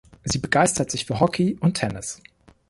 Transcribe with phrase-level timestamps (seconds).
[0.23, 2.23] Sie begeisterte sich für Hockey und Tennis.